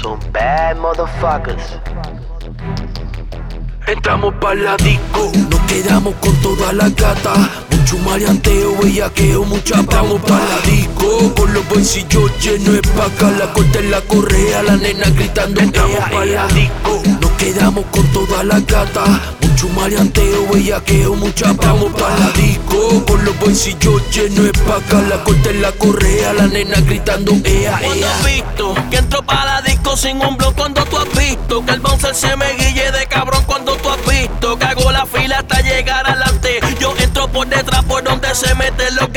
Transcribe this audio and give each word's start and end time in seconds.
Son 0.00 0.18
bad 0.32 0.76
motherfuckers. 0.76 1.78
Entramos 3.86 4.34
pa' 4.40 4.54
la 4.54 4.76
disco, 4.76 5.30
nos 5.48 5.60
quedamos 5.60 6.14
con 6.16 6.34
toda 6.36 6.72
la 6.72 6.88
gata. 6.88 7.34
Mucho 7.70 7.98
marianteo, 7.98 8.76
bellaqueo, 8.82 9.44
mucha 9.44 9.80
Vamos 9.82 10.20
pa' 10.22 10.40
la 10.40 10.60
disco, 10.70 11.34
con 11.36 11.54
los 11.54 11.68
bolsillos 11.68 12.30
llenos 12.40 12.74
de 12.74 12.82
paca. 12.82 13.30
La 13.30 13.52
corta 13.52 13.78
en 13.78 13.90
la 13.90 14.00
correa, 14.02 14.62
la 14.64 14.76
nena 14.76 15.08
gritando. 15.10 15.60
Entramos 15.60 16.00
pa' 16.10 16.24
la 16.24 16.46
disco, 16.48 17.02
quedamos 17.36 17.84
con 17.86 18.06
toda 18.12 18.42
la 18.44 18.60
gata. 18.60 19.04
Mucho 19.40 19.68
marianteo, 19.70 20.48
bellaqueo, 20.52 21.14
mucha 21.14 21.52
Vamos 21.52 21.92
pa' 21.92 22.16
la 22.18 22.30
disco, 22.32 23.04
con 23.06 23.24
los 23.24 23.38
bolsillos 23.38 24.02
llenos 24.10 24.44
de 24.46 24.52
paca. 24.52 25.00
La 25.02 25.22
corta 25.24 25.50
en 25.50 25.62
la 25.62 25.72
correa, 25.72 26.32
la 26.34 26.46
nena 26.46 26.80
gritando. 26.80 27.32
Ea, 27.44 27.78
Cuando 27.82 28.06
has 28.06 28.24
visto 28.24 28.74
que 28.90 28.96
entro 28.96 29.22
pa' 29.22 29.44
la 29.44 29.62
disco 29.62 29.96
sin 29.96 30.18
blog 30.18 30.54
cuando 30.54 30.84
tú 30.84 30.98
has 30.98 31.08
visto 31.16 31.64
que 31.64 31.72
el 31.72 31.80
bouncer 31.80 32.14
se 32.14 32.36
me 32.36 32.52
guille 32.54 32.90
de 32.92 33.06
cabrón 33.06 33.42
cuando 33.46 33.76
tú 33.76 33.88
has 33.88 34.04
visto 34.06 34.58
que 34.58 34.64
hago 34.64 34.92
la 34.92 35.06
fila 35.06 35.38
hasta 35.38 35.60
llegar 35.60 36.06
adelante 36.06 36.60
yo 36.80 36.94
entro 36.98 37.28
por 37.28 37.46
detrás 37.46 37.84
por 37.84 38.02
donde 38.04 38.34
se 38.34 38.54
mete 38.56 38.90
lo 38.92 39.10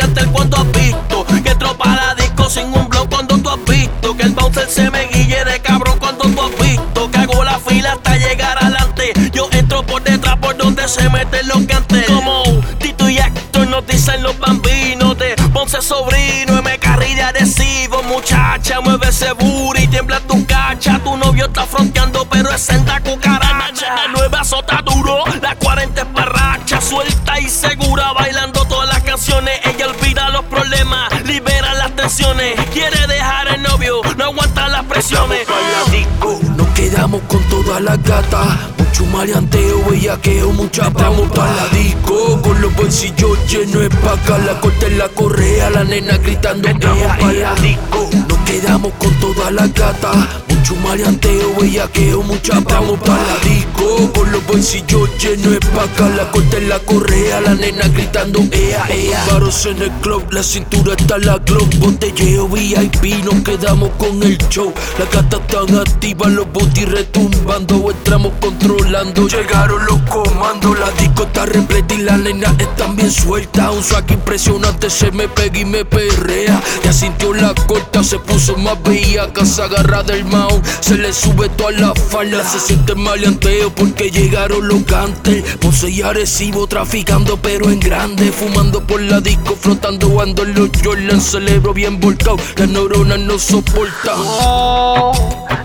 se 10.90 11.08
mete 11.10 11.44
lo 11.44 11.66
que 11.68 11.74
antes. 11.74 12.06
Como 12.08 12.44
Tito 12.80 13.08
y 13.08 13.20
Héctor 13.20 13.68
nos 13.68 13.86
dicen 13.86 14.24
los 14.24 14.38
bambinos 14.40 15.18
de 15.20 15.36
Ponce 15.54 15.82
sobrino 15.82 16.64
carril 16.80 17.16
de 17.16 17.22
adhesivo 17.22 18.02
muchacha 18.04 18.82
mueve 18.82 19.10
ese 19.10 19.32
booty 19.34 19.88
tiembla 19.88 20.20
tu 20.22 20.46
cacha. 20.48 21.00
Tu 21.04 21.16
novio 21.16 21.46
está 21.46 21.66
fronteando 21.66 22.26
pero 22.30 22.50
es 22.50 22.62
senda 22.62 23.00
cucaracha. 23.02 23.96
La 23.96 24.08
nueva 24.08 24.40
azota 24.40 24.82
duro 24.84 25.24
la 25.42 25.56
40 25.56 26.02
es 26.02 26.08
parracha 26.08 26.82
suelta 26.82 27.40
y 27.40 27.50
segura 27.50 28.12
bailando 28.14 28.66
todas 28.66 28.90
las 28.90 29.04
canciones. 29.04 29.60
Ella 29.66 29.90
olvida 29.90 30.30
los 30.30 30.46
problemas 30.46 31.24
libera 31.26 31.74
las 31.76 31.96
tensiones. 31.96 32.60
Quiere 32.74 33.06
dejar 33.06 33.48
el 33.50 33.62
novio 33.62 34.02
no 34.18 34.24
aguanta 34.24 34.68
las 34.68 34.86
presiones. 34.86 35.46
Disco. 35.92 36.40
Nos 36.58 36.68
quedamos 36.70 37.22
con 37.28 37.44
toda 37.50 37.80
la 37.80 37.96
gata. 37.98 38.79
Mucho 38.90 39.06
marianteo, 39.06 39.86
bellaqueo, 39.88 40.52
mucha 40.52 40.90
Vamos 40.90 41.30
pa' 41.30 41.46
la 41.46 41.68
disco. 41.68 42.42
Con 42.42 42.60
los 42.60 42.76
bolsillos 42.76 43.38
llenos 43.48 43.84
de 43.84 43.90
paca. 43.92 44.40
La 44.40 44.60
corta 44.60 44.88
en 44.88 44.98
la 44.98 45.08
correa, 45.10 45.70
la 45.70 45.84
nena 45.84 46.18
gritando. 46.18 46.68
Entramos 46.68 47.06
pa' 47.20 47.32
la 47.32 47.54
disco. 47.54 48.10
Quedamos 48.50 48.92
con 48.98 49.14
toda 49.20 49.52
la 49.52 49.68
gata. 49.68 50.12
Mucho 50.50 50.76
marianteo, 50.78 51.54
bellaqueo, 51.62 52.24
mucha 52.24 52.60
Vamos 52.62 53.00
pa' 53.00 53.16
la 53.16 53.38
disco. 53.48 54.12
Con 54.12 54.32
los 54.32 54.44
bolsillos 54.48 55.08
llenos 55.22 55.52
de 55.52 55.60
paca. 55.60 56.10
La 56.10 56.32
corta 56.32 56.58
en 56.58 56.68
la 56.68 56.80
correa, 56.80 57.42
la 57.42 57.54
nena 57.54 57.88
gritando. 57.90 58.40
Ea, 58.52 58.88
ea. 58.90 59.24
Paros 59.30 59.68
en 59.68 59.84
el 59.84 59.92
club, 60.02 60.26
la 60.32 60.42
cintura 60.42 60.96
está 60.98 61.20
la 61.20 61.38
glock. 61.38 61.76
Botelleo 61.76 62.48
VIP, 62.48 63.24
nos 63.24 63.44
quedamos 63.44 63.92
con 64.00 64.24
el 64.24 64.40
show. 64.50 64.74
La 64.98 65.06
gata 65.06 65.40
tan 65.46 65.78
activa, 65.78 66.28
los 66.28 66.52
booty 66.52 66.86
retumbando. 66.86 67.92
Entramos 67.92 68.34
controlando. 68.42 69.28
Llegaron 69.28 69.86
los 69.86 70.02
comandos, 70.10 70.78
la 70.80 70.90
disco 71.00 71.24
está 71.24 71.46
repleta 71.46 71.94
y 71.94 72.00
la 72.00 72.18
nena 72.18 72.56
están 72.58 72.96
bien 72.96 73.12
suelta. 73.12 73.70
Un 73.70 73.84
swag 73.84 74.10
impresionante 74.12 74.90
se 74.90 75.12
me 75.12 75.28
pega 75.28 75.60
y 75.60 75.66
me 75.66 75.86
perrea. 75.86 76.60
Ya 76.84 76.92
sintió 76.92 77.32
la 77.32 77.54
corta, 77.68 78.04
se 78.04 78.18
puso 78.18 78.39
más 78.58 78.82
bellaca. 78.84 79.46
Se 79.46 79.62
agarra 79.62 80.04
del 80.04 80.26
mao, 80.26 80.62
se 80.80 80.96
le 80.96 81.12
sube 81.14 81.50
toda 81.50 81.72
la 81.72 81.94
falda. 81.96 82.44
Se 82.44 82.60
siente 82.60 82.96
maleanteo 82.96 83.70
porque 83.76 84.10
llegaron 84.10 84.68
los 84.68 84.86
gantes. 84.86 85.44
Ponce 85.58 85.90
y 85.90 86.02
Arecibo 86.02 86.68
traficando, 86.68 87.38
pero 87.38 87.70
en 87.70 87.80
grande. 87.80 88.32
Fumando 88.32 88.86
por 88.86 89.02
la 89.02 89.20
disco, 89.20 89.56
flotando, 89.60 90.22
ando 90.22 90.44
en 90.44 90.56
los 90.56 90.70
Jordan. 90.84 91.22
Celebro 91.22 91.74
bien 91.74 92.00
volcado, 92.00 92.38
las 92.56 92.70
neuronas 92.70 93.20
no 93.20 93.38
soportan. 93.38 94.20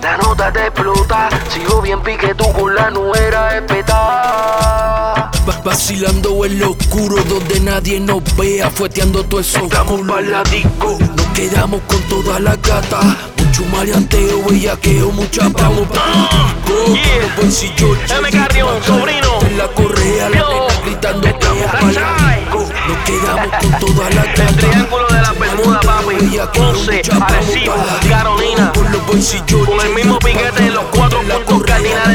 La 0.03 0.19
nota 0.19 0.53
te 0.53 0.67
explota. 0.67 1.29
Sigo 1.49 1.81
bien 1.81 2.03
pique 2.03 2.35
tú 2.35 2.53
con 2.53 2.75
la 2.75 2.91
nuera 2.91 3.57
espetada. 3.57 4.64
Va- 5.75 5.77
Vacilando 5.77 6.45
en 6.45 6.61
lo 6.61 6.71
oscuro 6.71 7.17
donde 7.25 7.59
nadie 7.59 7.99
nos 7.99 8.23
vea, 8.37 8.71
fueteando 8.71 9.25
todo 9.25 9.41
eso. 9.41 9.59
Estamos 9.59 10.03
pa' 10.07 10.21
la 10.21 10.45
disco, 10.45 10.97
nos 11.17 11.27
quedamos 11.35 11.81
con 11.89 12.01
toda 12.03 12.39
la 12.39 12.55
gata. 12.57 13.01
Mucho 13.37 13.65
marianteo, 13.73 14.45
bellaqueo, 14.49 15.11
mucha 15.11 15.49
vamos. 15.49 15.89
Yeah. 16.87 17.23
Los 17.23 17.37
bolsillos 17.37 17.99
sobrino. 18.87 19.39
En 19.43 19.59
la 19.59 19.67
correa, 19.69 20.29
la 20.31 20.37
nena 20.37 20.81
gritando, 20.85 21.27
Estamos 21.27 21.59
"Ea, 21.59 21.73
pa' 21.73 21.81
la 21.83 21.93
franchise. 21.93 22.41
disco". 22.41 22.73
Nos 22.89 22.99
quedamos 23.05 23.49
con 23.61 23.79
toda 23.81 24.11
la 24.11 24.25
gata. 24.25 24.43
El 24.49 24.57
triángulo 24.57 25.07
de 25.09 25.23
la 25.23 25.33
Bermuda, 25.33 25.81
papi. 25.81 26.15
Bellaqueo, 26.15 26.73
Ponce, 26.73 26.97
mucha 26.97 27.19
vamos 27.19 27.33
Arecibo. 27.33 27.75
Carolina. 28.09 28.73
Con 28.75 28.93
los 28.93 29.07
bolsillos 29.07 29.67
Con 29.69 29.81
el 29.81 29.95
mismo 29.95 30.19
piquete 30.21 30.63
de 30.63 30.71
los 30.71 30.85
cuatro 30.93 31.21
puntos 31.23 31.63
cardinales 31.65 32.14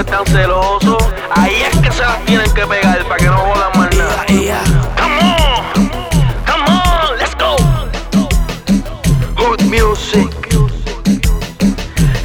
están 0.00 0.24
celosos. 0.26 1.02
Ahí 1.30 1.62
es 1.62 1.76
que 1.78 1.90
se 1.92 2.02
las 2.02 2.24
tienen 2.24 2.52
que 2.52 2.66
pegar 2.66 3.04
para 3.04 3.16
que 3.16 3.26
no 3.26 3.36
jodan 3.36 3.70
más 3.78 3.96
nada. 3.96 4.24
Ea, 4.28 4.60
Come 4.96 5.20
on, 5.20 5.62
come 6.46 6.64
on, 6.66 7.16
let's 7.18 7.34
go. 7.36 7.56
Hood 9.36 9.60
Music, 9.62 10.30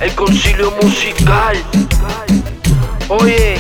el 0.02 0.16
concilio 0.16 0.72
musical. 0.82 1.58
Oye, 3.10 3.60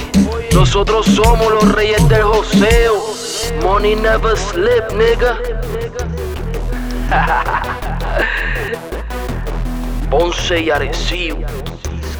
nosotros 0.53 1.05
somos 1.07 1.51
los 1.51 1.71
reyes 1.73 2.07
del 2.09 2.23
joseo. 2.23 2.95
Money 3.63 3.95
never 3.95 4.37
sleep, 4.37 4.83
nigga. 4.95 5.37
Ponce 10.09 10.59
y 10.61 10.69
Arecibo. 10.69 11.39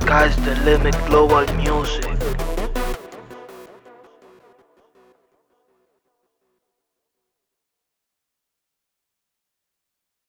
Sky's 0.09 0.35
the 0.37 0.55
limit, 0.65 0.95
global 1.05 1.45
music. 1.53 2.08